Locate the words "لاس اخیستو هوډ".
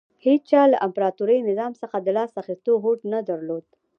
2.17-2.99